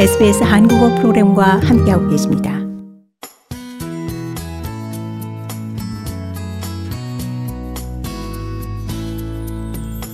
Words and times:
SBS 0.00 0.42
한국어 0.42 0.94
프로그램과 0.94 1.58
함께하고 1.58 2.08
계십니다. 2.08 2.58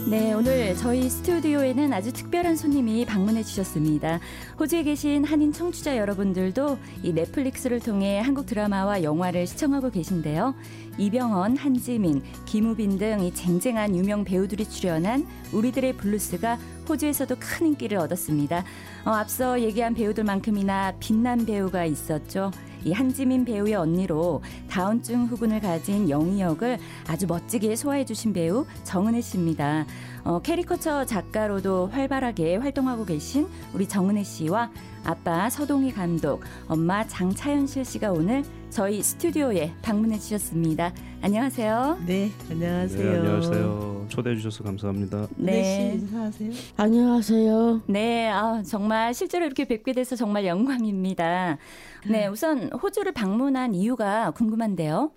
네, 0.09 0.33
오늘 0.33 0.75
저희 0.77 1.11
스튜디오에는 1.11 1.93
아주 1.93 2.13
특별한 2.13 2.57
손님이 2.57 3.05
방문해 3.05 3.43
주셨습니다. 3.43 4.21
호주에 4.59 4.85
계신 4.85 5.25
한인 5.25 5.53
청취자 5.53 5.97
여러분들도 5.97 6.79
이 7.03 7.13
넷플릭스를 7.13 7.81
통해 7.81 8.21
한국 8.21 8.47
드라마와 8.47 9.03
영화를 9.03 9.47
시청하고 9.47 9.91
계신데요. 9.91 10.55
이병헌, 10.99 11.57
한지민, 11.57 12.23
김우빈 12.47 12.99
등 12.99 13.21
이 13.21 13.35
쟁쟁한 13.35 13.95
유명 13.97 14.25
배우들이 14.25 14.65
출연한 14.69 15.27
우리들의 15.53 15.95
블루스가 15.95 16.59
호주에서도 16.89 17.37
큰 17.39 17.69
인기를 17.69 17.99
얻었습니다. 17.99 18.65
어, 19.05 19.11
앞서 19.11 19.61
얘기한 19.61 19.95
배우들만큼이나 19.95 20.95
빛난 21.01 21.45
배우가 21.45 21.85
있었죠. 21.85 22.51
이 22.85 22.93
한지민 22.93 23.45
배우의 23.45 23.75
언니로 23.75 24.43
다운증후군을 24.71 25.61
가진 25.61 26.09
영희 26.09 26.41
역을 26.41 26.79
아주 27.09 27.27
멋지게 27.27 27.75
소화해 27.75 28.05
주신 28.05 28.33
배우 28.33 28.65
정은혜 28.85 29.21
씨입니다. 29.21 29.87
어, 30.23 30.41
캐리커처 30.41 31.05
작가로도 31.05 31.89
활발하게 31.89 32.57
활동하고 32.57 33.05
계신 33.05 33.49
우리 33.73 33.89
정은혜 33.89 34.23
씨와 34.23 34.71
아빠 35.05 35.51
서동일 35.51 35.93
감독, 35.93 36.43
엄마 36.69 37.07
장차현실 37.07 37.85
씨가 37.85 38.13
오늘 38.13 38.45
저희 38.71 39.03
스튜디오에 39.03 39.73
방문해 39.83 40.19
주셨습니다. 40.19 40.93
안녕하세요. 41.23 41.99
네, 42.07 42.31
안녕하세요. 42.51 43.13
네, 43.13 43.19
안녕하세요. 43.19 43.96
초대해 44.09 44.37
주셔서 44.37 44.65
감사합니다. 44.65 45.29
네, 45.37 45.63
씨 45.63 45.99
인사하세요. 46.01 46.51
안녕하세요. 46.77 47.83
네, 47.87 48.29
아, 48.29 48.63
정말 48.63 49.15
실제로 49.15 49.45
이렇게 49.45 49.67
뵙게 49.67 49.93
돼서 49.93 50.17
정말 50.17 50.47
영광입니다. 50.47 51.59
네, 52.09 52.27
우선 52.27 52.71
호주를 52.73 53.13
방문한 53.13 53.75
이유가 53.75 54.31
궁금한데요. 54.33 55.11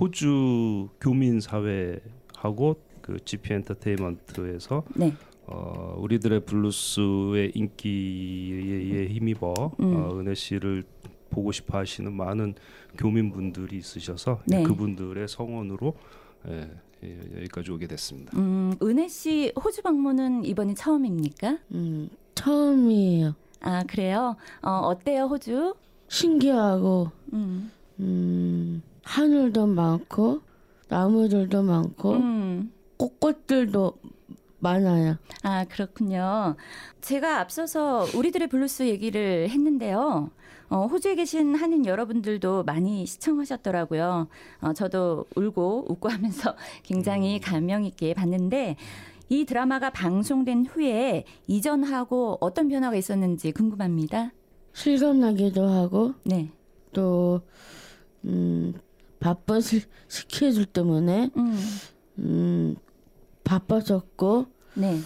호주 0.00 0.88
교민 1.00 1.40
사회하고 1.40 2.76
그 3.00 3.18
GP 3.24 3.54
엔터테인먼트에서 3.54 4.84
네. 4.94 5.12
어, 5.46 5.96
우리들의 5.98 6.44
블루스의 6.46 7.52
인기에 7.54 9.08
힘입어 9.08 9.72
음. 9.80 9.96
어, 9.96 10.18
은혜 10.18 10.34
씨를 10.34 10.84
보고 11.30 11.52
싶어 11.52 11.78
하시는 11.78 12.12
많은 12.12 12.54
교민분들이 12.96 13.76
있으셔서 13.76 14.40
네. 14.46 14.62
그분들의 14.62 15.26
성원으로 15.28 15.94
예, 16.48 16.70
예, 17.04 17.18
여기까지 17.36 17.70
오게 17.70 17.86
됐습니다. 17.86 18.36
음, 18.38 18.74
은혜 18.82 19.08
씨 19.08 19.52
호주 19.62 19.82
방문은 19.82 20.44
이번이 20.44 20.74
처음입니까? 20.74 21.58
음, 21.72 22.08
처음이에요. 22.34 23.34
아, 23.60 23.84
그래요? 23.84 24.36
어, 24.62 24.70
어때요, 24.70 25.24
호주? 25.24 25.74
신기하고 26.08 27.10
음. 27.32 27.70
음, 28.00 28.82
하늘도 29.02 29.66
많고 29.66 30.40
나무들도 30.88 31.62
많고 31.62 32.12
음. 32.12 32.72
꽃꽃들도 32.96 33.94
많아요. 34.64 35.16
아, 35.42 35.64
그렇군요. 35.68 36.56
제가 37.02 37.38
앞서서 37.40 38.06
우리들의 38.16 38.48
블루스 38.48 38.88
얘기를 38.88 39.48
했는데요. 39.50 40.30
어, 40.70 40.86
호주에 40.86 41.14
계신 41.14 41.54
한인 41.54 41.84
여러분들도 41.84 42.64
많이 42.64 43.04
시청하셨더라고요. 43.06 44.28
어, 44.62 44.72
저도 44.72 45.26
울고 45.36 45.86
웃고 45.88 46.08
하면서 46.08 46.56
굉장히 46.82 47.38
감명 47.38 47.84
있게 47.84 48.14
봤는데 48.14 48.76
이 49.28 49.44
드라마가 49.44 49.90
방송된 49.90 50.66
후에 50.66 51.24
이전하고 51.46 52.38
어떤 52.40 52.68
변화가 52.68 52.96
있었는지 52.96 53.52
궁금합니다. 53.52 54.32
실감나기도 54.72 55.66
하고 55.68 56.14
네. 56.24 56.50
또 56.92 57.42
음, 58.24 58.72
바쁜 59.20 59.60
스, 59.60 59.80
스케줄 60.08 60.64
때문에 60.64 61.30
음. 61.36 61.58
음, 62.18 62.76
바빠졌고 63.44 64.46
네. 64.74 64.98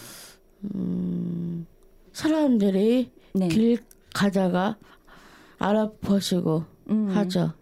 음, 0.74 1.66
사람들이 2.12 3.12
네. 3.34 3.48
길 3.48 3.78
가다가 4.14 4.76
알아보시고 5.58 6.64
음. 6.90 7.08
하죠. 7.10 7.52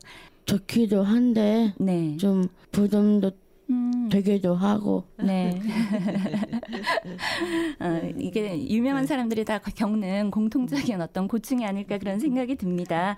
좋기도 0.45 1.03
한데 1.03 1.75
네. 1.78 2.16
좀 2.16 2.49
부담도 2.71 3.33
음. 3.69 4.09
되기도 4.11 4.55
하고 4.55 5.09
네. 5.19 5.61
어, 7.81 8.00
이게 8.16 8.69
유명한 8.69 9.06
사람들이 9.06 9.45
다 9.45 9.59
겪는 9.59 10.31
공통적인 10.31 11.00
어떤 11.00 11.27
고충이 11.27 11.66
아닐까 11.66 11.99
그런 11.99 12.21
생각이 12.21 12.55
듭니다. 12.55 13.16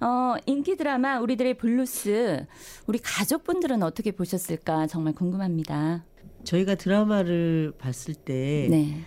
어, 0.00 0.36
인기 0.46 0.76
드라마 0.76 1.18
우리들의 1.18 1.54
블루스 1.54 2.46
우리 2.86 3.00
가족분들은 3.00 3.82
어떻게 3.82 4.12
보셨을까 4.12 4.86
정말 4.86 5.12
궁금합니다. 5.12 6.04
저희가 6.44 6.74
드라마를 6.74 7.72
봤을 7.78 8.14
때 8.14 8.66
네. 8.70 9.00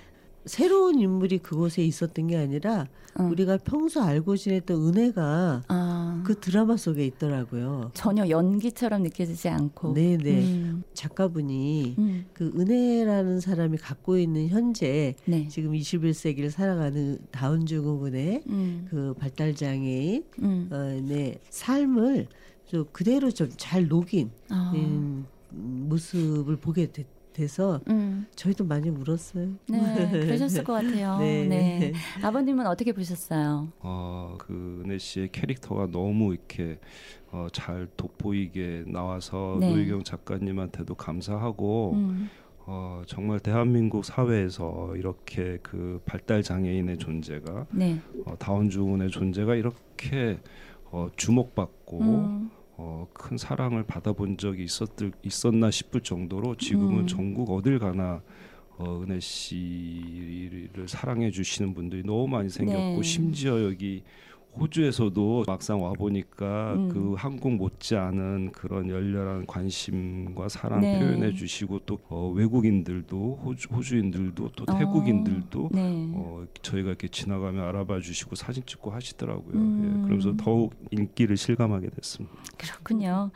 새로운 0.45 0.99
인물이 0.99 1.37
그곳에 1.37 1.83
있었던 1.83 2.27
게 2.27 2.37
아니라 2.37 2.87
어. 3.17 3.23
우리가 3.23 3.57
평소 3.63 4.01
알고 4.01 4.35
지냈던 4.35 4.75
은혜가 4.87 5.63
아, 5.69 6.23
그 6.25 6.37
드라마 6.39 6.75
속에 6.75 7.05
있더라고요. 7.05 7.91
전혀 7.93 8.27
연기처럼 8.27 9.03
느껴지지 9.03 9.47
않고. 9.49 9.93
네, 9.93 10.17
네. 10.17 10.43
음, 10.43 10.83
작가분이 10.93 11.95
음, 11.97 12.25
그 12.33 12.51
은혜라는 12.57 13.39
사람이 13.39 13.77
갖고 13.77 14.17
있는 14.17 14.49
현재 14.49 15.15
네. 15.25 15.47
지금 15.47 15.71
21세기를 15.73 16.49
살아가는 16.49 17.19
다운 17.31 17.65
증후군의 17.65 18.43
음, 18.47 18.87
그 18.89 19.13
발달 19.17 19.55
장애인 19.55 20.25
음, 20.41 20.67
어, 20.71 20.77
네, 21.07 21.39
삶을 21.51 22.27
좀 22.65 22.85
그대로 22.91 23.29
좀 23.31 23.49
잘 23.55 23.87
녹인 23.87 24.31
아, 24.49 24.73
음, 24.75 25.25
모습을 25.51 26.55
보게 26.57 26.91
되, 26.91 27.05
돼서 27.33 27.81
음, 27.89 28.25
저희도 28.35 28.63
많이 28.65 28.89
울었어요. 28.89 29.49
네, 29.67 30.09
그러셨을 30.11 30.63
것 30.63 30.73
같아요. 30.73 31.17
네. 31.19 31.45
네. 31.47 31.93
아버님은 32.21 32.65
어떻게 32.67 32.93
보셨어요? 32.93 33.69
어, 33.79 34.35
그 34.39 34.83
은혜 34.85 34.97
씨의 34.97 35.31
캐릭터가 35.31 35.87
너무 35.91 36.33
이렇게 36.33 36.79
어, 37.31 37.47
잘 37.51 37.87
돋보이게 37.97 38.83
나와서 38.87 39.57
네. 39.59 39.69
노희경 39.69 40.03
작가님한테도 40.03 40.95
감사하고 40.95 41.93
음, 41.95 42.29
어, 42.65 43.01
정말 43.07 43.39
대한민국 43.39 44.05
사회에서 44.05 44.95
이렇게 44.95 45.57
그 45.61 46.01
발달 46.05 46.43
장애인의 46.43 46.97
존재가 46.97 47.65
네. 47.71 47.99
어, 48.25 48.35
다운 48.37 48.69
증후군의 48.69 49.09
존재가 49.09 49.55
이렇게 49.55 50.39
어, 50.91 51.09
주목받고 51.15 51.99
음, 52.01 52.51
어, 52.75 53.07
큰 53.13 53.37
사랑을 53.37 53.83
받아본 53.83 54.37
적이 54.37 54.63
있었들, 54.63 55.11
있었나 55.23 55.69
싶을 55.69 56.01
정도로 56.01 56.55
지금은 56.55 57.01
음. 57.01 57.07
전국 57.07 57.51
어딜 57.51 57.79
가나 57.79 58.21
어, 58.77 59.01
은혜 59.01 59.19
씨를 59.19 60.87
사랑해 60.87 61.29
주시는 61.29 61.73
분들이 61.73 62.03
너무 62.03 62.27
많이 62.27 62.49
생겼고 62.49 62.95
네. 62.95 63.03
심지어 63.03 63.63
여기 63.63 64.03
호주에서도 64.59 65.43
막상 65.47 65.81
와 65.81 65.93
보니까 65.93 66.73
음. 66.73 66.89
그 66.89 67.15
한국 67.17 67.53
못지않은 67.53 68.51
그런 68.51 68.89
열렬한 68.89 69.47
관심과 69.47 70.49
사랑 70.49 70.81
네. 70.81 70.99
표현해 70.99 71.33
주시고 71.33 71.79
또 71.85 71.99
어, 72.09 72.31
외국인들도 72.35 73.39
호주, 73.43 73.69
호주인들도 73.73 74.51
또 74.55 74.63
어, 74.67 74.77
태국인들도 74.77 75.69
네. 75.71 76.11
어, 76.13 76.45
저희가 76.61 76.89
이렇게 76.89 77.07
지나가면 77.07 77.63
알아봐 77.67 77.99
주시고 77.99 78.35
사진 78.35 78.63
찍고 78.65 78.91
하시더라고요. 78.91 79.55
음. 79.55 79.83
예, 79.83 80.03
그러면서 80.05 80.33
더욱 80.37 80.73
인기를 80.91 81.35
실감하게 81.35 81.89
됐습니다. 81.89 82.35
그렇군요. 82.57 83.31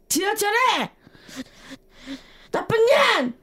지하철에! 0.07 0.91
나쁜 2.51 2.77
년! 2.85 3.42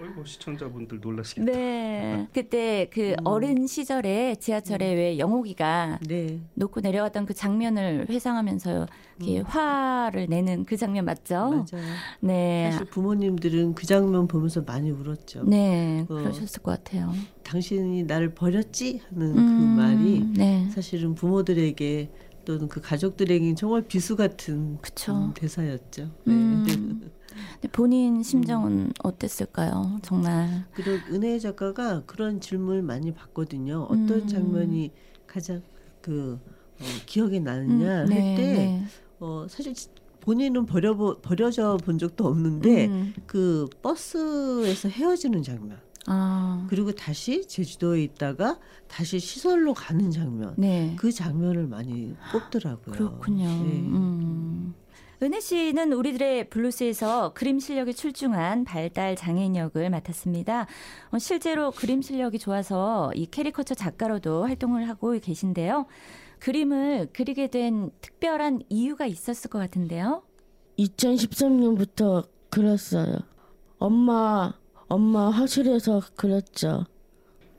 어이구 0.00 0.24
시청자분들 0.24 1.00
놀라시겠다. 1.00 1.52
네. 1.52 2.26
그때 2.32 2.88
그 2.90 3.14
어린 3.24 3.66
시절에 3.66 4.36
지하철에 4.36 4.94
왜 4.94 5.18
영옥이가 5.18 5.98
네. 6.06 6.40
놓고 6.54 6.80
내려갔던 6.80 7.26
그 7.26 7.34
장면을 7.34 8.06
회상하면서 8.08 8.86
이렇게 9.20 9.40
화를 9.40 10.26
내는 10.28 10.64
그 10.64 10.78
장면 10.78 11.04
맞죠? 11.04 11.34
맞아요. 11.50 11.84
네. 12.20 12.70
사실 12.72 12.86
부모님들은 12.86 13.74
그 13.74 13.84
장면 13.86 14.26
보면서 14.26 14.62
많이 14.62 14.90
울었죠. 14.90 15.44
네, 15.44 16.06
어. 16.08 16.14
그러셨을 16.14 16.62
것 16.62 16.82
같아요. 16.82 17.12
당신이 17.42 18.04
나를 18.04 18.34
버렸지 18.34 19.02
하는 19.10 19.34
그 19.34 19.40
음, 19.40 19.76
말이 19.76 20.24
네, 20.34 20.68
사실은 20.70 21.14
부모들에게 21.14 22.10
또는 22.44 22.68
그 22.68 22.80
가족들에게 22.80 23.54
정말 23.54 23.82
비수 23.82 24.16
같은 24.16 24.78
그쵸. 24.80 25.12
음, 25.12 25.34
대사였죠. 25.34 26.10
네. 26.24 26.32
음. 26.32 27.10
본인 27.72 28.22
심정은 28.22 28.92
어땠을까요? 29.02 30.00
정말. 30.02 30.64
그리고 30.74 30.98
은혜 31.12 31.38
작가가 31.38 32.02
그런 32.06 32.40
질문을 32.40 32.82
많이 32.82 33.12
받거든요. 33.12 33.82
어떤 33.84 34.10
음. 34.10 34.26
장면이 34.26 34.92
가장 35.26 35.62
그 36.00 36.40
어, 36.80 36.84
기억에 37.06 37.40
나느냐 37.40 38.04
음, 38.04 38.12
할때 38.12 38.82
어, 39.20 39.46
사실 39.48 39.74
본인은 40.20 40.66
버려 40.66 40.96
버려져 41.20 41.76
본 41.76 41.98
적도 41.98 42.26
없는데 42.26 42.86
음. 42.86 43.14
그 43.26 43.68
버스에서 43.82 44.88
헤어지는 44.88 45.42
장면 45.42 45.78
아, 46.12 46.66
그리고 46.68 46.90
다시 46.90 47.46
제주도에 47.46 48.02
있다가 48.02 48.58
다시 48.88 49.20
시설로 49.20 49.74
가는 49.74 50.10
장면 50.10 50.54
네. 50.58 50.94
그 50.98 51.12
장면을 51.12 51.68
많이 51.68 52.16
꼽더라고요. 52.32 52.96
그렇군요. 52.96 53.44
네. 53.44 53.52
음. 53.52 54.74
은혜 55.22 55.38
씨는 55.38 55.92
우리들의 55.92 56.48
블루스에서 56.50 57.34
그림 57.34 57.60
실력이 57.60 57.94
출중한 57.94 58.64
발달 58.64 59.14
장애인 59.14 59.54
역을 59.54 59.88
맡았습니다. 59.90 60.66
어, 61.12 61.18
실제로 61.18 61.70
그림 61.70 62.02
실력이 62.02 62.40
좋아서 62.40 63.12
이 63.14 63.26
캐리커처 63.26 63.74
작가로도 63.74 64.46
활동을 64.46 64.88
하고 64.88 65.16
계신데요. 65.16 65.86
그림을 66.40 67.10
그리게 67.12 67.48
된 67.48 67.90
특별한 68.00 68.62
이유가 68.68 69.06
있었을 69.06 69.48
것 69.48 69.58
같은데요. 69.60 70.22
2013년부터 70.78 72.26
그렸어요. 72.48 73.18
엄마, 73.78 74.54
엄마 74.90 75.30
화실에서 75.30 76.00
그렸죠. 76.16 76.84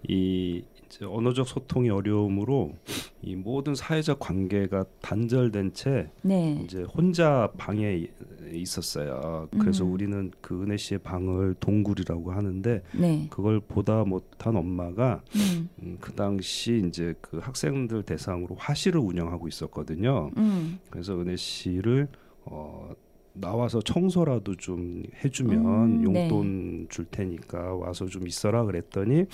이 0.08 0.64
언어적 1.02 1.48
소통의 1.48 1.90
어려움으로 1.90 2.74
이 3.22 3.36
모든 3.36 3.74
사회적 3.74 4.20
관계가 4.20 4.84
단절된 5.02 5.74
채 5.74 6.12
네. 6.22 6.62
이제 6.64 6.84
혼자 6.84 7.50
방에 7.58 8.08
있었어요. 8.52 9.48
그래서 9.58 9.86
음. 9.86 9.94
우리는 9.94 10.32
그 10.42 10.62
은혜 10.62 10.76
씨의 10.76 11.00
방을 11.00 11.56
동굴이라고 11.62 12.34
하는데 12.34 12.84
네. 12.92 13.28
그걸 13.30 13.62
보다 13.62 14.04
못한 14.04 14.58
엄마가 14.58 15.24
음. 15.36 15.70
음, 15.82 15.98
그 16.02 16.12
당시 16.12 16.84
이제 16.86 17.16
그 17.22 17.38
학생들 17.38 18.04
대상으로 18.04 18.56
화실을 18.56 19.00
운영하고 19.00 19.48
있었거든요. 19.48 20.32
음. 20.36 20.80
그래서 20.90 21.18
은혜 21.18 21.38
씨를 21.38 22.10
어, 22.44 22.90
나와서 23.34 23.82
청소라도 23.82 24.56
좀 24.56 25.04
해주면 25.24 25.66
음, 25.66 26.14
네. 26.14 26.28
용돈 26.30 26.88
줄 26.90 27.06
테니까 27.06 27.76
와서 27.76 28.06
좀 28.06 28.28
있어라 28.28 28.64
그랬더니 28.66 29.26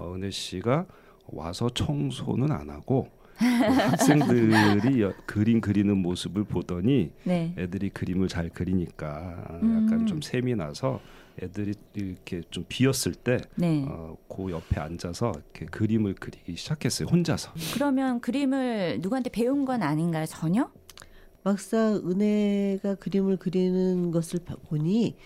어, 0.00 0.14
은혜 0.14 0.30
씨가 0.30 0.86
와서 1.28 1.68
청소는 1.70 2.50
안 2.52 2.70
하고 2.70 3.08
그 3.38 3.44
학생들이 3.44 5.02
여- 5.02 5.12
그림 5.26 5.60
그리는 5.60 5.96
모습을 5.96 6.44
보더니 6.44 7.12
네. 7.24 7.54
애들이 7.56 7.88
그림을 7.90 8.28
잘 8.28 8.48
그리니까 8.48 9.36
약간 9.48 9.92
음. 10.00 10.06
좀 10.06 10.20
셈이 10.20 10.54
나서 10.56 11.00
애들이 11.40 11.72
이렇게 11.94 12.40
좀 12.50 12.64
비었을 12.68 13.14
때 13.14 13.38
네. 13.54 13.84
어, 13.88 14.16
그 14.28 14.50
옆에 14.50 14.80
앉아서 14.80 15.30
이렇게 15.36 15.66
그림을 15.66 16.14
그리기 16.14 16.56
시작했어요 16.56 17.06
혼자서. 17.08 17.52
그러면 17.74 18.20
그림을 18.20 18.98
누구한테 19.02 19.30
배운 19.30 19.64
건 19.64 19.82
아닌가요? 19.84 20.26
전혀? 20.26 20.68
막상 21.42 21.96
은혜가 22.04 22.96
그림을 22.96 23.36
그리는 23.36 24.10
것을 24.10 24.40
봐- 24.40 24.56
보니 24.68 25.16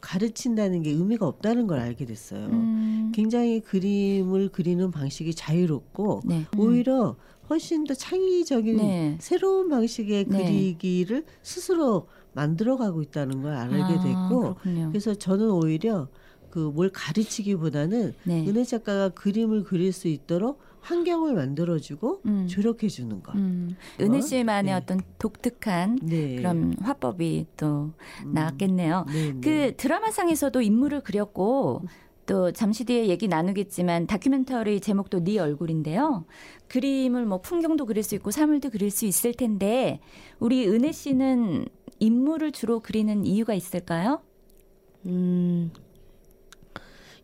가르친다는 0.00 0.82
게 0.82 0.90
의미가 0.90 1.26
없다는 1.26 1.66
걸 1.66 1.78
알게 1.78 2.06
됐어요. 2.06 2.46
음. 2.46 3.12
굉장히 3.14 3.60
그림을 3.60 4.48
그리는 4.48 4.90
방식이 4.90 5.34
자유롭고 5.34 6.22
네. 6.24 6.46
오히려 6.56 7.16
훨씬 7.50 7.84
더 7.84 7.92
창의적인 7.92 8.76
네. 8.78 9.16
새로운 9.20 9.68
방식의 9.68 10.24
네. 10.28 10.38
그리기를 10.38 11.24
스스로 11.42 12.08
만들어가고 12.32 13.02
있다는 13.02 13.42
걸 13.42 13.52
알게 13.54 13.82
아, 13.82 14.02
됐고 14.02 14.40
그렇군요. 14.40 14.88
그래서 14.88 15.14
저는 15.14 15.50
오히려 15.50 16.08
그 16.50 16.70
뭘 16.70 16.88
가르치기보다는 16.88 18.14
네. 18.24 18.46
은혜 18.48 18.64
작가가 18.64 19.08
그림을 19.10 19.64
그릴 19.64 19.92
수 19.92 20.06
있도록 20.08 20.60
환경을 20.84 21.34
만들어주고 21.34 22.20
음. 22.26 22.46
조력해 22.46 22.88
주는 22.88 23.22
것. 23.22 23.34
음. 23.34 23.74
은혜 24.00 24.20
씨만의 24.20 24.72
네. 24.72 24.72
어떤 24.74 25.00
독특한 25.18 25.98
네. 26.02 26.36
그런 26.36 26.76
화법이 26.80 27.46
또 27.56 27.92
나왔겠네요. 28.26 29.06
네, 29.08 29.32
네. 29.32 29.40
그 29.40 29.76
드라마상에서도 29.76 30.60
인물을 30.60 31.00
그렸고 31.00 31.82
또 32.26 32.52
잠시 32.52 32.84
뒤에 32.84 33.08
얘기 33.08 33.28
나누겠지만 33.28 34.06
다큐멘터리 34.06 34.80
제목도 34.80 35.24
네 35.24 35.38
얼굴인데요. 35.38 36.24
그림을 36.68 37.26
뭐 37.26 37.40
풍경도 37.40 37.86
그릴 37.86 38.02
수 38.02 38.14
있고 38.14 38.30
사물도 38.30 38.70
그릴 38.70 38.90
수 38.90 39.06
있을 39.06 39.32
텐데 39.32 40.00
우리 40.38 40.68
은혜 40.68 40.92
씨는 40.92 41.66
인물을 41.98 42.52
주로 42.52 42.80
그리는 42.80 43.24
이유가 43.24 43.54
있을까요? 43.54 44.20
음, 45.06 45.70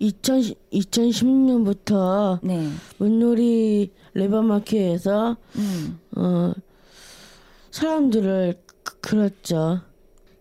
2010, 0.00 0.56
2010년부터 0.72 2.40
네. 2.42 2.68
문놀이 2.98 3.92
레버마켓에서 4.14 5.36
음. 5.56 5.98
어, 6.16 6.52
사람들을 7.70 8.54
그- 8.82 9.00
그렸죠. 9.00 9.82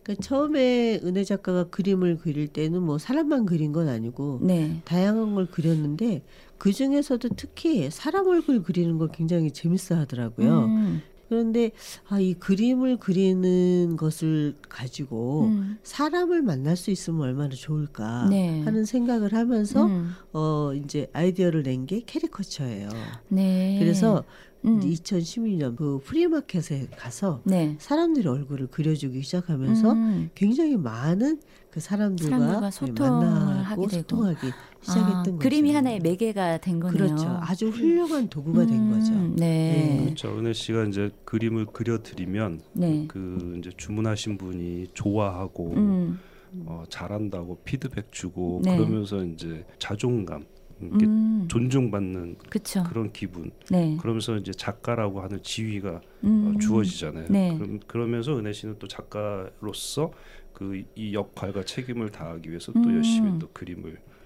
그러니까 0.04 0.24
처음에 0.24 1.00
은혜 1.04 1.24
작가가 1.24 1.66
그림을 1.66 2.18
그릴 2.18 2.48
때는 2.48 2.82
뭐 2.82 2.98
사람만 2.98 3.46
그린 3.46 3.72
건 3.74 3.90
아니고 3.90 4.40
네. 4.42 4.82
다양한 4.86 5.36
걸 5.36 5.46
그렸는데 5.46 6.24
그 6.58 6.72
중에서도 6.74 7.30
특히 7.36 7.90
사람 7.92 8.28
얼굴 8.28 8.64
그리는 8.64 8.98
걸 8.98 9.10
굉장히 9.12 9.52
재밌어 9.52 9.96
하더라고요. 9.96 10.66
음. 10.66 11.02
그런데 11.30 11.72
아, 12.08 12.20
이 12.20 12.34
그림을 12.34 12.98
그리는 12.98 13.96
것을 13.96 14.56
가지고 14.68 15.44
음. 15.46 15.78
사람을 15.84 16.42
만날 16.42 16.76
수 16.76 16.90
있으면 16.92 17.22
얼마나 17.22 17.50
좋을까 17.50 18.28
네. 18.30 18.64
하는 18.64 18.84
생각을 18.84 19.34
하면서 19.34 19.86
음. 19.86 20.12
어 20.34 20.72
이제 20.74 21.08
아이디어를 21.14 21.64
낸 21.64 21.80
게 21.86 22.02
캐리커처예요. 22.06 22.90
네. 23.30 23.78
그래서 23.80 24.24
음. 24.66 24.82
2012년 24.82 25.78
그 25.78 26.00
프리마켓에 26.04 26.88
가서 26.98 27.42
네. 27.46 27.78
사람들이 27.80 28.28
얼굴을 28.28 28.68
그려주기 28.68 29.22
시작하면서 29.22 29.92
음. 29.94 30.30
굉장히 30.36 30.76
많은 30.76 31.40
그 31.72 31.80
사람들과, 31.80 32.38
사람들과 32.38 32.60
네, 32.60 32.72
소통을 32.72 33.26
만나고. 33.26 33.88
소통하기 33.90 34.52
시작했던 34.82 35.16
아, 35.16 35.24
거죠. 35.24 35.40
그림이 35.40 35.74
하나의 35.74 36.00
매개가 36.00 36.60
된 36.60 36.80
거네요. 36.80 36.98
그렇죠. 36.98 37.28
아주 37.42 37.70
훌륭한 37.70 38.30
도구가 38.30 38.66
된 38.66 38.92
거죠. 38.92 39.12
음, 39.14 39.36
네. 39.36 39.98
네. 39.98 40.04
그렇죠. 40.06 40.38
은혜 40.38 40.54
씨가 40.54 40.86
이제 40.86 41.12
그림을 41.26 41.68
그려드리면 41.68 42.62
네. 42.74 43.06
그 43.08 43.56
이제 43.60 43.72
주문하신 43.76 44.38
분이 44.38 44.88
좋아하고 44.94 45.74
음. 45.76 46.20
어, 46.66 46.84
잘한다고 46.90 47.60
피드백 47.64 48.12
주고 48.12 48.62
네. 48.64 48.78
그러면서 48.78 49.24
이제 49.24 49.66
자존감 49.78 50.46
이렇게 50.82 51.06
음, 51.06 51.46
존중받는 51.50 52.38
그쵸. 52.50 52.84
그런 52.88 53.12
기분. 53.12 53.52
네. 53.70 53.98
그러면서 54.00 54.38
이제 54.38 54.52
작가라고 54.54 55.22
하는 55.22 55.44
지위가 55.44 56.02
음, 56.24 56.54
어, 56.56 56.60
주어지잖아요. 56.60 57.26
네. 57.30 57.54
그럼, 57.58 57.80
그러면서 57.86 58.38
은혜 58.38 58.54
씨는 58.54 58.76
또 58.80 58.88
작가로서 58.88 60.12
그 60.54 60.84
이 60.96 61.14
역할과 61.14 61.64
책임을 61.64 62.10
다하기 62.12 62.50
위해서 62.50 62.72
또 62.74 62.80
음. 62.80 62.96
열심히 62.96 63.40
또 63.40 63.48
그림을 63.54 63.92
어, 63.94 64.19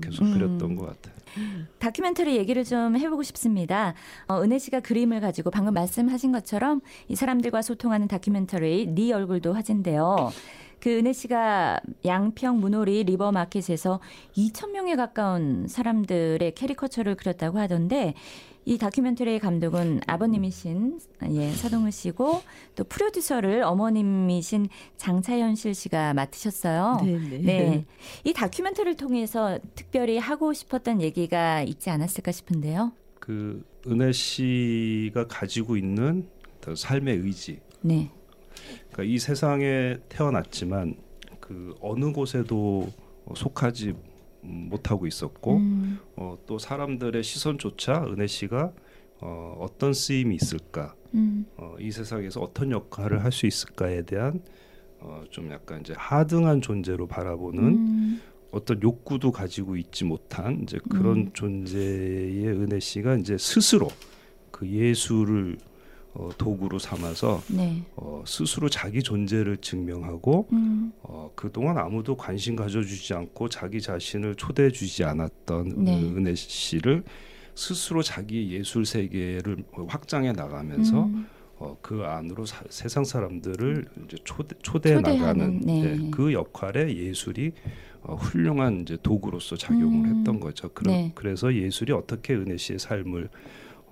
계속 0.00 0.24
음. 0.24 0.34
그렸던 0.34 0.76
것 0.76 0.86
같아요. 0.86 1.20
다큐멘터리 1.78 2.36
얘기를 2.36 2.64
좀 2.64 2.96
해보고 2.96 3.22
싶습니다. 3.22 3.94
어, 4.26 4.42
은혜 4.42 4.58
씨가 4.58 4.80
그림을 4.80 5.20
가지고 5.20 5.50
방금 5.50 5.74
말씀하신 5.74 6.32
것처럼 6.32 6.80
이 7.08 7.14
사람들과 7.14 7.62
소통하는 7.62 8.08
다큐멘터리 8.08 8.86
네 8.94 9.12
얼굴도 9.12 9.52
화제인데요. 9.52 10.30
그 10.80 10.90
은혜 10.90 11.12
씨가 11.12 11.80
양평 12.04 12.58
문호리 12.58 13.04
리버 13.04 13.32
마켓에서 13.32 14.00
2천 14.36 14.70
명에 14.70 14.96
가까운 14.96 15.66
사람들의 15.68 16.54
캐리커처를 16.54 17.16
그렸다고 17.16 17.58
하던데 17.58 18.14
이 18.64 18.78
다큐멘터리의 18.78 19.38
감독은 19.40 20.00
아버님이신 20.06 21.00
예, 21.30 21.50
사동을 21.52 21.92
씨고 21.92 22.42
또 22.76 22.84
프로듀서를 22.84 23.62
어머님이신 23.62 24.68
장차현실 24.96 25.74
씨가 25.74 26.14
맡으셨어요. 26.14 27.00
네네. 27.02 27.38
네. 27.38 27.84
이 28.24 28.32
다큐멘터리를 28.32 28.96
통해서 28.96 29.58
특별히 29.74 30.18
하고 30.18 30.52
싶었던 30.52 31.00
얘기가 31.00 31.62
있지 31.62 31.90
않았을까 31.90 32.32
싶은데요. 32.32 32.92
그 33.18 33.64
은혜 33.86 34.12
씨가 34.12 35.26
가지고 35.26 35.76
있는 35.76 36.28
삶의 36.76 37.16
의지. 37.16 37.60
네. 37.80 38.10
그러니까 38.90 39.02
이 39.04 39.18
세상에 39.18 39.96
태어났지만 40.08 40.96
그 41.40 41.74
어느 41.80 42.12
곳에도 42.12 42.88
어, 43.24 43.34
속하지 43.34 43.94
못하고 44.42 45.06
있었고 45.06 45.56
음, 45.56 45.98
어, 46.16 46.38
또 46.46 46.58
사람들의 46.58 47.22
시선조차 47.22 48.04
은혜 48.08 48.26
씨가 48.26 48.72
어, 49.20 49.56
어떤 49.60 49.92
쓰임이 49.92 50.34
있을까? 50.34 50.94
음, 51.14 51.44
어, 51.56 51.74
이 51.78 51.90
세상에서 51.90 52.40
어떤 52.40 52.70
역할을 52.70 53.22
할 53.24 53.32
수 53.32 53.46
있을까에 53.46 54.02
대한 54.02 54.40
어, 55.00 55.24
좀 55.30 55.50
약간 55.50 55.80
이제 55.80 55.94
하등한 55.96 56.60
존재로 56.60 57.06
바라보는 57.06 57.64
음, 57.64 58.20
어떤 58.50 58.82
욕구도 58.82 59.30
가지고 59.32 59.76
있지 59.76 60.04
못한 60.04 60.60
이제 60.62 60.78
그런 60.90 61.16
음. 61.18 61.30
존재의 61.32 62.46
은혜 62.48 62.80
씨가 62.80 63.16
이제 63.16 63.36
스스로 63.38 63.88
그 64.50 64.66
예술을 64.66 65.58
어, 66.12 66.28
도구로 66.36 66.78
삼아서 66.78 67.40
네. 67.48 67.82
어, 67.96 68.22
스스로 68.26 68.68
자기 68.68 69.02
존재를 69.02 69.58
증명하고 69.58 70.48
음, 70.52 70.92
어, 71.02 71.30
그동안 71.36 71.78
아무도 71.78 72.16
관심 72.16 72.56
가져주지 72.56 73.14
않고 73.14 73.48
자기 73.48 73.80
자신을 73.80 74.34
초대해 74.34 74.70
주지 74.70 75.04
않았던 75.04 75.84
네. 75.84 76.00
그 76.00 76.16
은혜 76.16 76.34
씨를 76.34 77.04
스스로 77.54 78.02
자기 78.02 78.50
예술 78.52 78.84
세계를 78.86 79.62
확장해 79.86 80.32
나가면서 80.32 81.04
음, 81.04 81.26
어, 81.58 81.76
그 81.80 82.02
안으로 82.04 82.44
사- 82.46 82.64
세상 82.70 83.04
사람들을 83.04 83.84
이제 84.06 84.16
초대, 84.24 84.56
초대해 84.62 84.96
초대하는, 84.96 85.20
나가는 85.20 85.60
네. 85.60 85.84
예, 86.06 86.10
그 86.10 86.32
역할에 86.32 86.92
예술이 86.96 87.52
어, 88.02 88.14
훌륭한 88.14 88.80
이제 88.82 88.96
도구로서 89.02 89.56
작용을 89.56 90.08
음, 90.08 90.18
했던 90.18 90.40
거죠. 90.40 90.70
그러, 90.70 90.90
네. 90.90 91.12
그래서 91.14 91.54
예술이 91.54 91.92
어떻게 91.92 92.34
은혜 92.34 92.56
씨의 92.56 92.78
삶을 92.78 93.28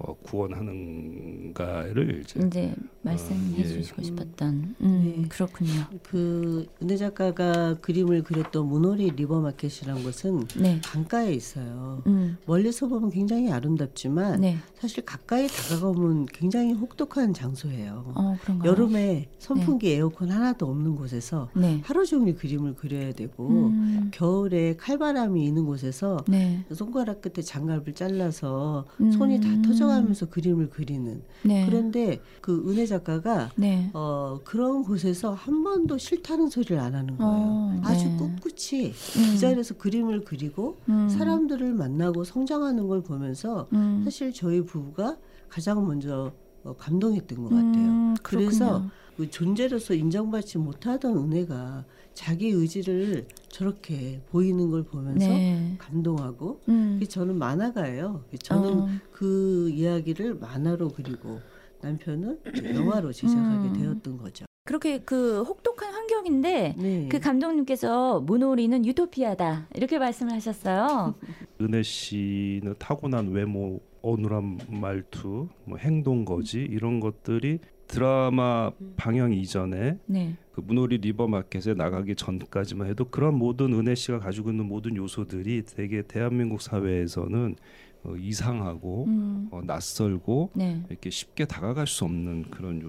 어, 0.01 0.15
구원하는가를 0.23 2.23
이제 2.23 2.41
이제 2.47 2.73
말씀해 3.03 3.59
예. 3.59 3.65
주시고 3.65 4.03
싶었던. 4.03 4.77
음, 4.81 5.03
네. 5.05 5.29
그렇군요. 5.29 5.71
그 6.05 6.67
은혜 6.81 6.97
작가가 6.97 7.75
그림을 7.75 8.23
그렸던 8.23 8.69
문호리 8.69 9.11
리버마켓이라는 9.11 10.05
곳은 10.05 10.47
네. 10.61 10.81
강가에 10.85 11.33
있어요. 11.33 12.03
음, 12.07 12.37
멀리서 12.47 12.87
보면 12.87 13.11
굉장히 13.11 13.51
아름답지만 13.51 14.41
네. 14.41 14.59
사실 14.79 15.05
가까이 15.05 15.49
다가가면 15.49 16.27
굉장히 16.27 16.75
혹독한 16.75 17.35
장소예요. 17.35 18.13
어? 18.15 18.37
여름에 18.65 19.29
선풍기 19.39 19.93
에어컨 19.93 20.31
하나도 20.31 20.67
없는 20.67 20.95
곳에서 20.95 21.49
네. 21.57 21.81
하루 21.83 22.07
종일 22.07 22.37
그림을 22.37 22.75
그려야 22.75 23.13
되고 23.13 23.49
음, 23.49 24.11
겨울에 24.13 24.77
칼바람이 24.77 25.45
있는 25.45 25.67
곳에서 25.67 26.19
네. 26.29 26.65
손가락 26.73 27.21
끝에 27.21 27.43
장갑을 27.43 27.95
잘라서 27.95 28.85
음. 29.01 29.11
손이 29.11 29.41
다 29.41 29.49
터져 29.63 29.88
가면서 29.89 30.27
그림을 30.27 30.71
그리는 30.71 31.23
네. 31.43 31.67
그런데 31.67 32.21
그 32.41 32.65
은혜 32.69 32.87
작가가 32.87 33.51
네. 33.57 33.91
어 33.95 34.41
그런 34.45 34.83
곳에서 34.83 35.35
한 35.35 35.63
번도 35.65 35.99
싫다는 35.99 36.49
소리를 36.49 36.79
안 36.79 36.95
하는 36.95 37.17
거예요. 37.17 37.33
어, 37.35 37.81
아주 37.83 38.05
네. 38.07 38.17
꿋꿋이 38.17 38.87
음, 38.87 39.33
그 39.33 39.39
자리에서 39.39 39.75
그림을 39.75 40.25
그리고 40.25 40.77
음, 40.89 41.09
사람들을 41.09 41.75
만나고 41.75 42.25
성장하는 42.25 42.87
걸 42.89 43.03
보면서 43.03 43.67
음, 43.73 44.03
사실 44.05 44.33
저희 44.33 44.63
부부가 44.65 45.17
가장 45.49 45.87
먼저 45.87 46.33
어, 46.65 46.75
감동했던 46.77 47.43
것 47.43 47.49
같아요. 47.51 47.89
음, 47.89 48.15
그래서. 48.23 48.85
그 49.19 49.29
존재로서 49.29 49.95
인정받지 49.95 50.59
못하던 50.59 51.17
은혜가 51.17 51.85
자기 52.19 52.49
의지를 52.49 53.29
저렇게 53.49 54.21
보이는 54.31 54.73
걸 54.73 54.83
보면서 54.83 55.29
네. 55.29 55.77
감동하고 55.79 56.61
음, 56.69 57.01
저는 57.09 57.39
만화가예요. 57.39 58.25
저는 58.43 58.79
어, 58.81 58.89
그 59.13 59.71
이야기를 59.71 60.35
만화로 60.35 60.89
그리고 60.89 61.41
남편은 61.81 62.41
영화로 62.75 63.13
제작하게 63.13 63.69
음. 63.69 63.73
되었던 63.73 64.19
거죠. 64.19 64.47
그렇게 64.65 64.99
그 64.99 65.43
혹독한 65.43 65.95
환경인데 65.95 66.75
네. 66.77 67.09
그 67.09 67.21
감독님께서 67.21 68.21
문호리는 68.23 68.85
유토피아다 68.85 69.69
이렇게 69.77 70.01
말씀을 70.01 70.33
하셨어요. 70.33 71.15
은혜 71.63 71.85
씨는 71.85 72.75
타고난 72.81 73.29
외모, 73.31 73.79
어눌한 74.03 74.59
말투, 74.71 75.47
뭐 75.65 75.79
행동거지 75.79 76.59
이런 76.59 76.99
것들이 76.99 77.61
드라마 77.89 78.71
방영 78.97 79.33
이전에 79.33 79.99
네. 80.07 80.37
그 80.53 80.61
문호리 80.61 80.99
리버 80.99 81.27
마켓에 81.27 81.75
나가기 81.75 82.15
전까지만 82.15 82.89
해도 82.89 83.07
그런 83.07 83.35
모든 83.35 83.73
은혜 83.73 83.95
씨가 83.95 84.21
가지고 84.21 84.51
있는 84.51 84.67
모든 84.67 84.97
요소들이 84.97 85.65
되게 85.65 86.03
대한민국 86.03 86.61
사회에서는 86.61 87.57
어, 88.05 88.15
이상하고 88.17 89.05
음, 89.07 89.49
어, 89.51 89.61
낯설고 89.65 90.51
네. 90.55 90.85
이렇게 90.89 91.11
쉽게 91.11 91.47
다가갈 91.47 91.87
수 91.87 92.05
없는 92.05 92.51
그런 92.51 92.81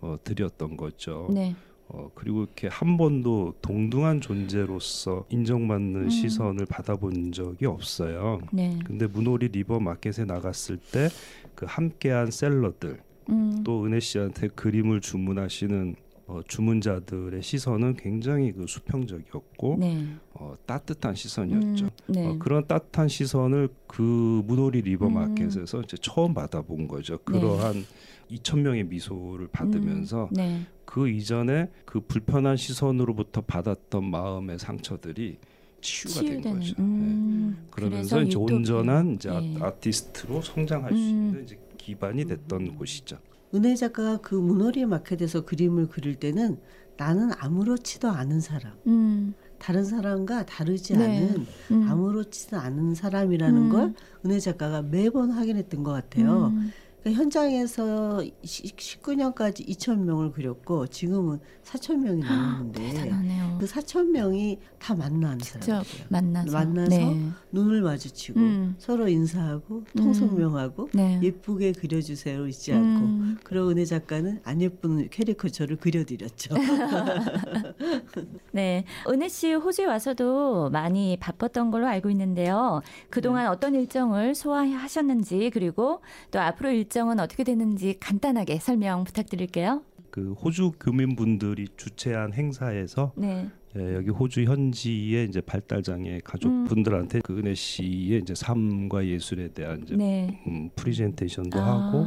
요소들이었던 0.00 0.76
거죠. 0.76 1.28
네. 1.32 1.54
어, 1.88 2.10
그리고 2.14 2.42
이렇게 2.44 2.68
한 2.68 2.96
번도 2.96 3.56
동등한 3.60 4.20
존재로서 4.22 5.26
인정받는 5.28 6.04
음. 6.04 6.10
시선을 6.10 6.64
받아본 6.66 7.32
적이 7.32 7.66
없어요. 7.66 8.40
네. 8.50 8.78
근데 8.84 9.06
문호리 9.06 9.48
리버 9.48 9.78
마켓에 9.78 10.24
나갔을 10.24 10.78
때 10.78 11.08
그 11.54 11.66
함께한 11.68 12.30
셀러들 12.30 13.00
음, 13.30 13.62
또 13.64 13.84
은혜 13.84 14.00
씨한테 14.00 14.48
그림을 14.48 15.00
주문하시는 15.00 15.96
어, 16.26 16.40
주문자들의 16.46 17.42
시선은 17.42 17.96
굉장히 17.96 18.52
그 18.52 18.66
수평적이었고 18.66 19.76
네. 19.80 20.06
어, 20.34 20.54
따뜻한 20.66 21.14
시선이었죠. 21.14 21.84
음, 21.84 21.90
네. 22.06 22.26
어, 22.26 22.38
그런 22.38 22.66
따뜻한 22.66 23.08
시선을 23.08 23.68
그 23.86 24.42
문호리 24.46 24.82
리버 24.82 25.08
음. 25.08 25.14
마켓에서 25.14 25.82
이제 25.82 25.96
처음 26.00 26.32
받아본 26.32 26.88
거죠. 26.88 27.18
그러한 27.18 27.84
2천 28.30 28.60
명의 28.60 28.84
미소를 28.84 29.48
받으면서 29.48 30.24
음, 30.32 30.34
네. 30.34 30.66
그 30.84 31.08
이전에 31.08 31.68
그 31.84 32.00
불편한 32.00 32.56
시선으로부터 32.56 33.42
받았던 33.42 34.04
마음의 34.10 34.58
상처들이 34.58 35.38
치유가 35.80 36.20
된 36.20 36.30
치유되는. 36.40 36.58
거죠. 36.60 36.74
네. 36.78 36.82
음, 36.82 37.66
그러면서 37.70 38.22
이제. 38.22 38.36
온전한 38.38 39.14
이제 39.14 39.28
예. 39.28 39.56
아, 39.60 39.66
아티스트로 39.66 40.40
성장할 40.40 40.92
수 40.92 40.98
음. 40.98 41.08
있는 41.08 41.44
이제 41.44 41.58
기반이 41.82 42.24
됐던 42.26 42.76
곳이죠. 42.76 43.18
은혜 43.54 43.74
작가가 43.74 44.16
그 44.18 44.34
문호리 44.34 44.86
마켓에서 44.86 45.44
그림을 45.44 45.88
그릴 45.88 46.16
때는 46.16 46.58
나는 46.96 47.30
아무렇지도 47.38 48.08
않은 48.08 48.40
사람, 48.40 48.72
음, 48.86 49.34
다른 49.58 49.84
사람과 49.84 50.46
다르지 50.46 50.96
네. 50.96 51.04
않은 51.04 51.46
음, 51.72 51.88
아무렇지도 51.88 52.56
않은 52.58 52.94
사람이라는 52.94 53.62
음. 53.62 53.68
걸 53.68 53.94
은혜 54.24 54.38
작가가 54.38 54.82
매번 54.82 55.30
확인했던 55.30 55.82
것 55.82 55.92
같아요. 55.92 56.52
음, 56.54 56.72
그러니까 57.02 57.20
현장에서 57.22 58.22
19년까지 58.44 59.66
2천 59.68 59.98
명을 60.04 60.30
그렸고 60.32 60.86
지금은 60.86 61.40
4천 61.64 61.96
명이 61.98 62.22
넘었는데 62.22 62.90
대단하네요. 62.92 63.58
그 63.58 63.66
4천 63.66 64.10
명이 64.10 64.58
다 64.78 64.94
만나는 64.94 65.38
직접 65.38 65.84
사람이에요. 65.84 66.06
만나서 66.08 66.52
만나서 66.52 66.88
네. 66.90 67.30
눈을 67.50 67.82
마주치고 67.82 68.40
음. 68.40 68.74
서로 68.78 69.08
인사하고 69.08 69.84
통성명하고 69.96 70.90
네. 70.92 71.20
예쁘게 71.22 71.72
그려주세요 71.72 72.46
잊지 72.46 72.72
않고 72.72 73.04
음, 73.04 73.38
그러고 73.42 73.70
은혜 73.70 73.84
작가는 73.84 74.40
안 74.44 74.60
예쁜 74.60 75.08
캐리커처를 75.08 75.76
그려드렸죠. 75.76 76.54
네. 78.52 78.84
은혜 79.08 79.28
씨 79.28 79.52
호주에 79.52 79.86
와서도 79.86 80.70
많이 80.70 81.16
바빴던 81.18 81.70
걸로 81.70 81.86
알고 81.86 82.10
있는데요. 82.10 82.80
그동안 83.10 83.48
어떤 83.48 83.74
일정을 83.74 84.34
소화하셨는지 84.34 85.50
그리고 85.52 86.00
또 86.30 86.40
앞으로 86.40 86.70
일 86.70 86.88
정은 86.92 87.18
어떻게 87.20 87.42
되는지 87.42 87.96
간단하게 87.98 88.58
설명 88.58 89.04
부탁드릴게요. 89.04 89.82
그 90.10 90.32
호주 90.34 90.72
교민분들이 90.78 91.66
주최한 91.78 92.34
행사에서 92.34 93.12
네. 93.16 93.48
예, 93.78 93.94
여기 93.94 94.10
호주 94.10 94.42
현지의 94.44 95.26
이제 95.26 95.40
발달 95.40 95.82
장애 95.82 96.20
가족분들한테 96.22 97.20
그 97.24 97.38
은혜 97.38 97.54
씨의 97.54 98.20
이제 98.20 98.34
삶과 98.34 99.06
예술에 99.06 99.48
대한 99.48 99.80
이제 99.82 99.96
네. 99.96 100.38
음, 100.46 100.68
프리젠테이션도 100.76 101.58
아, 101.58 101.88
하고 101.88 102.04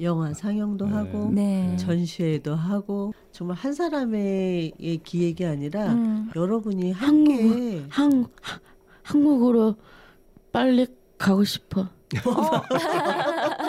영화 0.00 0.34
상영도 0.34 0.86
네. 0.86 0.92
하고 0.92 1.30
네. 1.32 1.76
전시회도 1.76 2.56
하고 2.56 3.12
정말 3.30 3.56
한 3.56 3.72
사람의 3.72 4.72
기획이 5.04 5.44
아니라 5.46 5.92
음. 5.92 6.28
여러분이 6.34 6.90
한국- 6.90 7.32
함께 7.32 7.84
한 7.90 8.26
하- 8.42 8.58
한국으로 9.04 9.76
빨리 10.50 10.88
가고 11.16 11.44
싶어. 11.44 11.86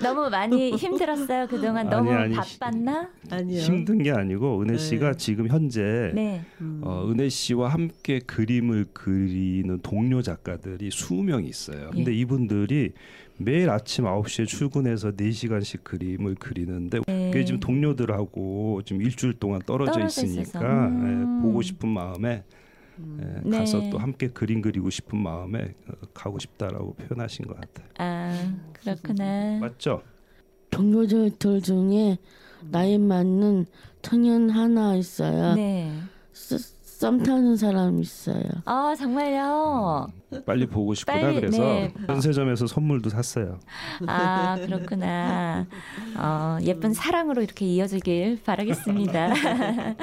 너무 0.00 0.28
많이 0.30 0.72
힘들었어요 0.72 1.46
그동안 1.46 1.88
너무 1.88 2.10
아니, 2.10 2.34
아니, 2.34 2.34
바빴나? 2.34 3.10
아니요. 3.30 3.60
힘든 3.60 4.02
게 4.02 4.10
아니고 4.10 4.62
은혜 4.62 4.72
네. 4.72 4.78
씨가 4.78 5.14
지금 5.14 5.48
현재 5.48 6.12
네. 6.14 6.42
음. 6.60 6.80
어, 6.82 7.06
은혜 7.10 7.28
씨와 7.28 7.68
함께 7.68 8.18
그림을 8.20 8.86
그리는 8.92 9.78
동료 9.82 10.22
작가들이 10.22 10.90
수명 10.90 11.44
있어요. 11.44 11.90
근데 11.90 12.12
예. 12.12 12.16
이분들이 12.16 12.92
매일 13.36 13.70
아침 13.70 14.04
9시에 14.04 14.46
출근해서 14.46 15.12
4시간씩 15.12 15.82
그림을 15.82 16.36
그리는데 16.36 17.00
네. 17.06 17.30
그게 17.32 17.44
지금 17.44 17.60
동료들하고 17.60 18.82
지금 18.84 19.02
일주일 19.02 19.34
동안 19.34 19.60
떨어져, 19.66 19.92
떨어져. 19.92 20.22
있으니까 20.24 20.86
음. 20.86 21.40
예, 21.40 21.42
보고 21.42 21.62
싶은 21.62 21.88
마음에 21.88 22.44
예, 23.20 23.40
네. 23.44 23.58
가서 23.58 23.90
또 23.90 23.98
함께 23.98 24.28
그림 24.28 24.60
그리고 24.62 24.90
싶은 24.90 25.20
마음에 25.22 25.74
어, 25.88 25.92
가고 26.14 26.38
싶다라고 26.38 26.94
표현하신 26.94 27.46
것 27.46 27.60
같아요. 27.60 27.86
아 27.98 28.54
그렇구나. 28.72 29.58
맞죠? 29.60 30.02
동료들 30.70 31.32
중에 31.62 32.18
나이 32.70 32.98
맞는 32.98 33.66
청년 34.02 34.50
하나 34.50 34.94
있어요. 34.96 35.54
네. 35.54 35.92
썸- 36.32 36.58
썸 36.94 37.18
타는 37.18 37.56
사람 37.56 37.98
있어요. 38.00 38.44
아 38.64 38.94
정말요. 38.96 40.06
빨리 40.46 40.64
보고 40.66 40.94
싶구나 40.94 41.20
빨리, 41.20 41.34
그래서 41.40 41.62
네. 41.62 41.92
편세점에서 42.06 42.66
선물도 42.68 43.10
샀어요. 43.10 43.58
아 44.06 44.56
그렇구나. 44.56 45.66
어, 46.16 46.58
예쁜 46.62 46.94
사랑으로 46.94 47.42
이렇게 47.42 47.66
이어지길 47.66 48.42
바라겠습니다. 48.44 49.34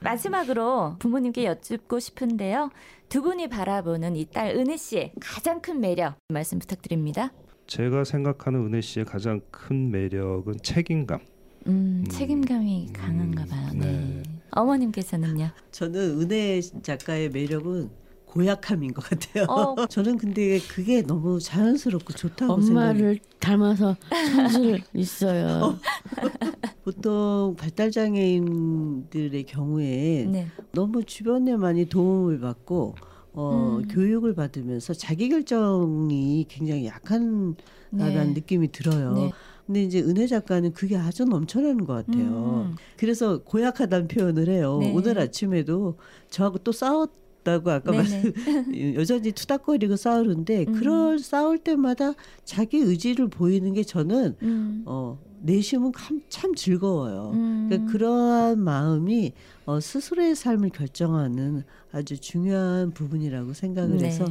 마지막으로 0.00 0.96
부모님께 0.98 1.44
여쭙고 1.46 1.98
싶은데요. 2.00 2.70
두 3.08 3.22
분이 3.22 3.48
바라보는 3.48 4.14
이 4.16 4.26
딸 4.26 4.54
은혜 4.56 4.76
씨의 4.76 5.12
가장 5.20 5.60
큰 5.60 5.80
매력 5.80 6.16
말씀 6.28 6.58
부탁드립니다. 6.58 7.32
제가 7.66 8.04
생각하는 8.04 8.66
은혜 8.66 8.80
씨의 8.80 9.06
가장 9.06 9.40
큰 9.50 9.90
매력은 9.90 10.58
책임감. 10.62 11.18
음, 11.66 12.04
음. 12.04 12.04
책임감이 12.08 12.90
강한가 12.92 13.44
봐요. 13.46 13.68
네. 13.74 13.86
네. 13.86 14.22
어머님께서는요. 14.52 15.50
저는 15.70 16.20
은혜 16.20 16.60
작가의 16.60 17.30
매력은 17.30 17.90
고약함인 18.26 18.94
것 18.94 19.04
같아요. 19.04 19.46
어. 19.48 19.74
저는 19.88 20.16
근데 20.16 20.60
그게 20.60 21.02
너무 21.02 21.40
자연스럽고 21.40 22.12
좋다고 22.12 22.60
생각해요. 22.60 22.90
엄마를 22.90 23.18
닮아서 23.40 23.96
손질 24.32 24.82
있어요. 24.94 25.78
보통 26.84 27.56
발달 27.58 27.90
장애인들의 27.90 29.44
경우에 29.46 30.26
네. 30.30 30.46
너무 30.72 31.04
주변에 31.04 31.56
많이 31.56 31.86
도움을 31.86 32.40
받고 32.40 32.94
어, 33.32 33.78
음. 33.80 33.88
교육을 33.88 34.34
받으면서 34.34 34.92
자기 34.92 35.28
결정이 35.28 36.46
굉장히 36.48 36.86
약한 36.86 37.54
네. 37.90 38.14
라는 38.14 38.34
느낌이 38.34 38.72
들어요. 38.72 39.14
네. 39.14 39.32
근데 39.66 39.84
이제 39.84 40.00
은혜 40.00 40.26
작가는 40.26 40.72
그게 40.72 40.96
아주 40.96 41.24
넘쳐나는 41.24 41.86
것 41.86 42.06
같아요. 42.06 42.66
음. 42.70 42.76
그래서 42.96 43.42
고약하다는 43.44 44.08
표현을 44.08 44.48
해요. 44.48 44.78
네. 44.80 44.92
오늘 44.92 45.18
아침에도 45.18 45.96
저하고 46.28 46.58
또 46.58 46.72
싸웠 46.72 47.12
다고 47.42 47.70
아까 47.70 47.92
네네. 47.92 48.02
말 48.02 48.34
여전히 48.96 49.32
투닥거리고 49.32 49.96
싸우는데 49.96 50.66
음. 50.68 50.72
그럴 50.74 51.18
싸울 51.18 51.56
때마다 51.58 52.12
자기 52.44 52.78
의지를 52.78 53.28
보이는 53.28 53.72
게 53.72 53.82
저는 53.82 54.36
음. 54.42 54.82
어 54.84 55.18
내심은 55.42 55.92
참, 55.96 56.22
참 56.28 56.54
즐거워요. 56.54 57.30
음. 57.34 57.66
그러니까 57.68 57.92
그러한 57.92 58.60
마음이 58.60 59.32
어, 59.66 59.80
스스로의 59.80 60.34
삶을 60.34 60.70
결정하는 60.70 61.64
아주 61.92 62.18
중요한 62.20 62.90
부분이라고 62.92 63.52
생각을 63.52 63.96
네. 63.98 64.06
해서 64.06 64.24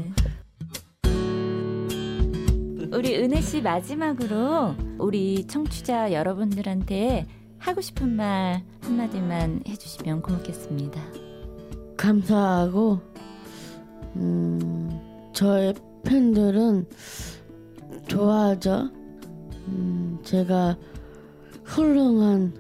우리 2.91 3.15
은혜 3.17 3.39
씨 3.39 3.62
마지막으로 3.62 4.76
우리 4.98 5.45
청취자 5.45 6.12
여러분들한테 6.12 7.28
하고 7.58 7.82
싶은 7.82 8.10
말 8.15 8.63
한마디만 8.82 9.63
해주시면 9.67 10.22
고맙겠습니다. 10.22 11.02
감사하고 11.98 13.00
음, 14.15 15.30
저의 15.34 15.74
팬들은 16.04 16.88
좋아하죠. 18.08 18.89
음, 19.67 20.17
제가 20.24 20.78
훌륭한 21.69 22.53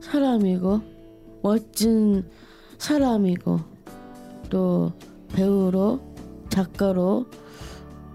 사람이고 0.00 0.80
멋진 1.42 2.28
사람이고 2.78 3.60
또 4.50 4.92
배우로 5.28 6.00
작가로 6.48 7.26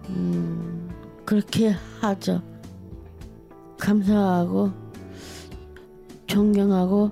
음, 0.10 0.90
그렇게 1.26 1.74
하죠. 2.02 2.42
감사하고 3.80 4.72
존경하고 6.28 7.12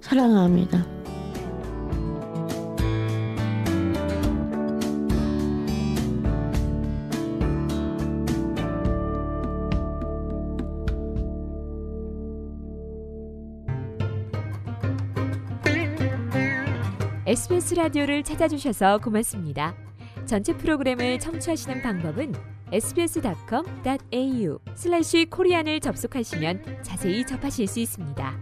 사랑합니다. 0.00 0.99
SBS 17.30 17.74
라디오를 17.76 18.24
찾아주셔서 18.24 18.98
고맙습니다. 18.98 19.76
전체 20.26 20.52
프로그램을 20.52 21.20
청취하시는 21.20 21.80
방법은 21.80 22.34
sbs.com.au 22.72 24.58
슬래시 24.74 25.26
코리안을 25.26 25.78
접속하시면 25.78 26.82
자세히 26.82 27.24
접하실 27.24 27.68
수 27.68 27.78
있습니다. 27.78 28.39